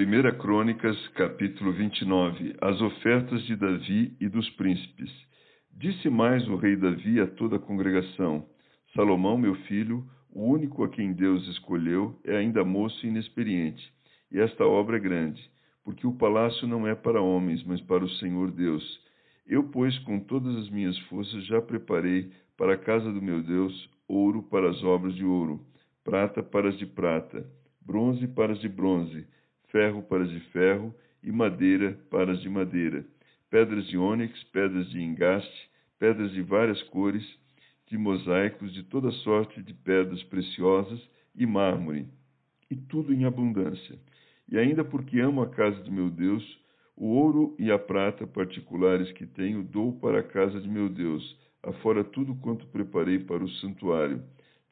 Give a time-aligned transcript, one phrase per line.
[0.00, 5.10] Primeira Crônicas, capítulo 29 As ofertas de Davi e dos príncipes.
[5.70, 8.46] Disse mais o rei Davi a toda a congregação:
[8.94, 13.92] Salomão, meu filho, o único a quem Deus escolheu, é ainda moço e inexperiente,
[14.32, 15.42] e esta obra é grande,
[15.84, 18.82] porque o palácio não é para homens, mas para o Senhor Deus.
[19.46, 23.90] Eu, pois, com todas as minhas forças já preparei para a casa do meu Deus
[24.08, 25.60] ouro para as obras de ouro,
[26.02, 27.46] prata para as de prata,
[27.82, 29.26] bronze para as de bronze
[29.70, 33.04] ferro para as de ferro e madeira para as de madeira,
[33.50, 37.24] pedras de ônix, pedras de engaste, pedras de várias cores,
[37.86, 41.00] de mosaicos, de toda sorte de pedras preciosas
[41.34, 42.06] e mármore,
[42.70, 43.98] e tudo em abundância.
[44.48, 46.44] E ainda porque amo a casa de meu Deus,
[46.96, 51.36] o ouro e a prata particulares que tenho dou para a casa de meu Deus,
[51.62, 54.22] afora tudo quanto preparei para o santuário: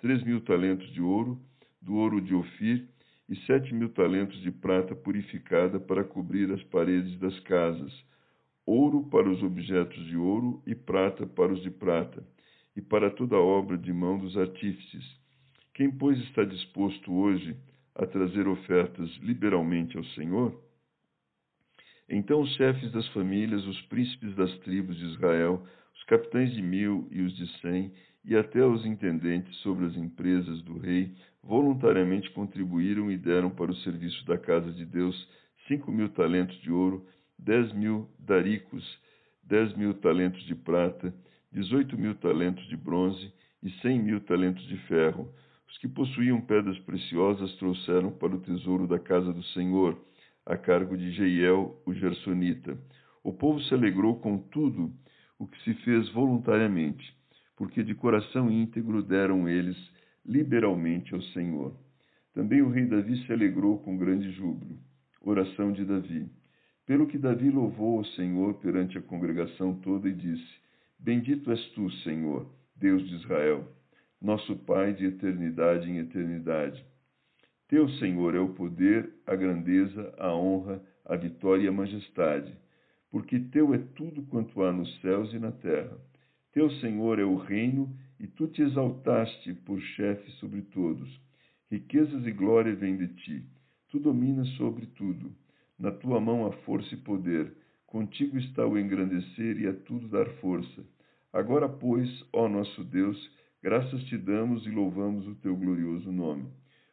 [0.01, 1.39] três mil talentos de ouro,
[1.81, 2.89] do ouro de Ofir,
[3.29, 7.93] e sete mil talentos de prata purificada para cobrir as paredes das casas,
[8.65, 12.27] ouro para os objetos de ouro e prata para os de prata,
[12.75, 15.05] e para toda a obra de mão dos artífices.
[15.75, 17.57] Quem, pois, está disposto hoje
[17.95, 20.59] a trazer ofertas liberalmente ao Senhor?
[22.09, 25.67] Então os chefes das famílias, os príncipes das tribos de Israel,
[26.09, 27.93] capitães de mil e os de cem,
[28.25, 33.77] e até os intendentes sobre as empresas do rei voluntariamente contribuíram e deram para o
[33.77, 35.29] serviço da casa de Deus
[35.67, 37.07] cinco mil talentos de ouro,
[37.39, 38.85] dez mil daricos,
[39.45, 41.15] dez mil talentos de prata,
[41.53, 45.31] dezoito mil talentos de bronze e cem mil talentos de ferro.
[45.69, 49.99] Os que possuíam pedras preciosas trouxeram para o tesouro da casa do Senhor,
[50.47, 52.79] a cargo de Jeiel, o Gersonita.
[53.23, 54.91] O povo se alegrou com tudo
[55.39, 57.19] o que se fez voluntariamente
[57.59, 59.77] porque de coração íntegro deram eles
[60.25, 61.75] liberalmente ao Senhor.
[62.33, 64.79] Também o rei Davi se alegrou com grande júbilo.
[65.21, 66.31] Oração de Davi.
[66.87, 70.49] Pelo que Davi louvou ao Senhor perante a congregação toda e disse:
[70.97, 73.67] Bendito és tu, Senhor, Deus de Israel,
[74.23, 76.87] nosso Pai de eternidade em eternidade.
[77.67, 82.57] Teu, Senhor, é o poder, a grandeza, a honra, a vitória e a majestade,
[83.11, 85.99] porque teu é tudo quanto há nos céus e na terra.
[86.53, 91.09] Teu Senhor é o reino, e tu te exaltaste por chefe sobre todos.
[91.71, 93.45] Riquezas e glória vêm de ti.
[93.91, 95.33] Tu dominas sobre tudo.
[95.79, 97.53] Na tua mão há força e poder.
[97.87, 100.85] Contigo está o engrandecer e a tudo dar força.
[101.33, 103.17] Agora, pois, ó nosso Deus,
[103.63, 106.47] graças te damos e louvamos o teu glorioso nome.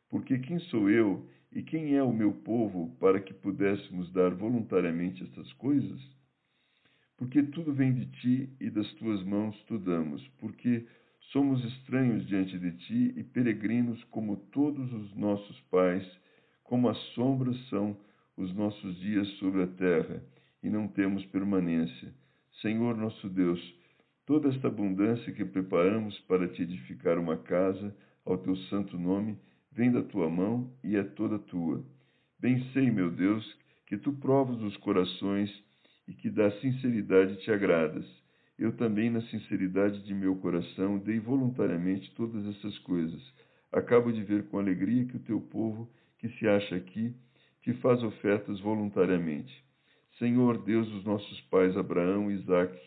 [0.10, 1.26] Porque quem sou eu
[1.56, 6.16] e quem é o meu povo para que pudéssemos dar voluntariamente estas coisas?
[7.18, 10.86] porque tudo vem de ti e das tuas mãos tu damos, porque
[11.32, 16.06] somos estranhos diante de ti e peregrinos como todos os nossos pais,
[16.64, 17.98] como as sombras são
[18.38, 20.22] os nossos dias sobre a terra,
[20.62, 22.14] e não temos permanência.
[22.62, 23.62] Senhor nosso Deus,
[24.26, 27.96] toda esta abundância que preparamos para te edificar uma casa
[28.26, 29.38] ao teu santo nome,
[29.76, 31.84] vem da tua mão e é toda tua.
[32.40, 33.46] Bem sei, meu Deus,
[33.86, 35.52] que tu provas os corações
[36.08, 38.06] e que da sinceridade te agradas.
[38.58, 43.22] Eu também, na sinceridade de meu coração, dei voluntariamente todas essas coisas.
[43.70, 47.14] Acabo de ver com alegria que o teu povo, que se acha aqui,
[47.62, 49.54] te faz ofertas voluntariamente.
[50.18, 52.80] Senhor, Deus dos nossos pais Abraão, Isaque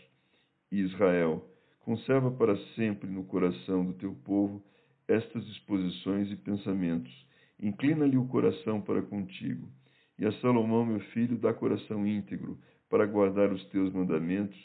[0.73, 1.47] e Israel,
[1.81, 4.65] conserva para sempre no coração do teu povo
[5.09, 7.13] estas disposições e pensamentos.
[7.59, 9.69] Inclina-lhe o coração para contigo.
[10.19, 12.59] E a Salomão, meu filho, dá coração íntegro,
[12.91, 14.59] para guardar os teus mandamentos,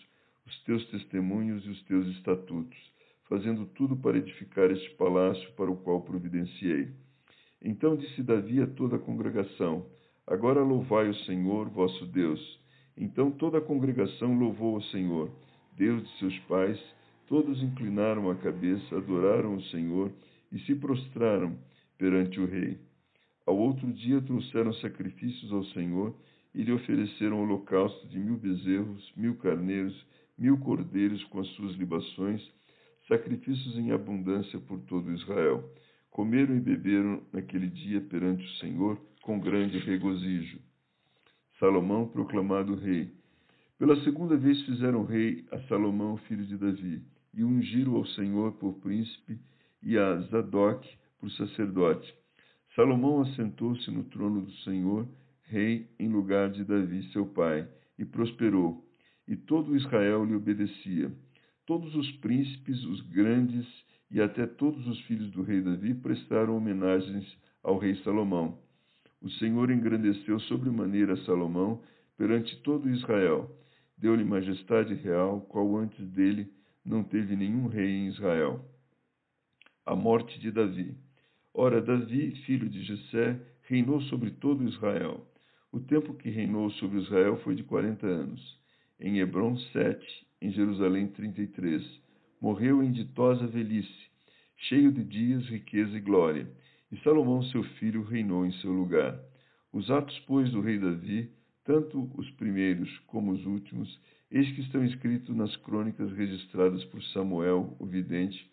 [0.45, 2.77] os teus testemunhos e os teus estatutos,
[3.29, 6.91] fazendo tudo para edificar este palácio para o qual providenciei.
[7.61, 9.85] Então disse Davi a toda a congregação:
[10.27, 12.61] Agora louvai o Senhor, vosso Deus.
[12.97, 15.31] Então toda a congregação louvou o Senhor,
[15.77, 16.79] Deus de seus pais.
[17.27, 20.11] Todos inclinaram a cabeça, adoraram o Senhor
[20.53, 21.57] e se prostraram
[21.97, 22.79] perante o rei.
[23.45, 26.15] Ao outro dia trouxeram sacrifícios ao Senhor
[26.53, 30.05] e lhe ofereceram holocausto de mil bezerros, mil carneiros,
[30.37, 32.41] mil cordeiros com as suas libações,
[33.07, 35.67] sacrifícios em abundância por todo Israel.
[36.11, 40.59] Comeram e beberam naquele dia perante o Senhor com grande regozijo.
[41.59, 43.11] Salomão, proclamado rei.
[43.79, 47.01] Pela segunda vez fizeram rei a Salomão, filho de Davi,
[47.33, 49.39] e ungiram ao Senhor por príncipe
[49.83, 50.87] e a Zadok
[51.19, 52.13] por sacerdote.
[52.75, 55.07] Salomão assentou-se no trono do Senhor,
[55.43, 58.83] rei em lugar de Davi, seu pai, e prosperou,
[59.27, 61.11] e todo Israel lhe obedecia.
[61.65, 63.65] Todos os príncipes, os grandes
[64.09, 67.25] e até todos os filhos do rei Davi prestaram homenagens
[67.63, 68.59] ao rei Salomão.
[69.21, 71.81] O Senhor engrandeceu sobremaneira Salomão
[72.17, 73.49] perante todo Israel.
[73.97, 76.51] Deu-lhe majestade real, qual antes dele
[76.83, 78.63] não teve nenhum rei em Israel.
[79.85, 80.95] A morte de Davi.
[81.53, 85.25] Ora, Davi, filho de Jessé, reinou sobre todo Israel.
[85.71, 88.59] O tempo que reinou sobre Israel foi de quarenta anos.
[88.99, 91.83] Em Hebron, sete, em Jerusalém, trinta e três.
[92.41, 94.09] Morreu em ditosa velhice,
[94.57, 96.47] cheio de dias, riqueza e glória
[96.93, 99.19] e Salomão, seu filho, reinou em seu lugar.
[99.73, 101.31] Os atos, pois, do rei Davi,
[101.65, 103.99] tanto os primeiros como os últimos,
[104.29, 108.47] eis que estão escritos nas crônicas registradas por Samuel, o vidente,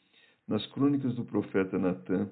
[0.50, 2.28] nas crônicas do profeta Natã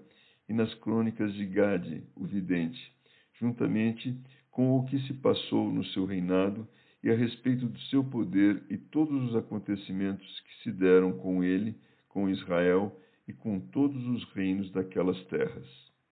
[0.49, 2.93] e nas crônicas de Gade, o vidente,
[3.39, 4.13] juntamente
[4.51, 6.67] com o que se passou no seu reinado
[7.01, 11.77] e a respeito do seu poder e todos os acontecimentos que se deram com ele,
[12.09, 15.88] com Israel e com todos os reinos daquelas terras.